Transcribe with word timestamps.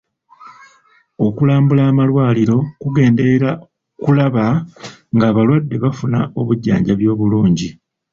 Okulambula 1.25 1.81
amalwaliro 1.91 2.57
kugenderera 2.81 3.49
kulaba 4.03 4.45
ng'abalwadde 5.15 5.75
bafuna 5.83 6.19
obujjanjabi 6.39 7.05
obulungi. 7.13 7.69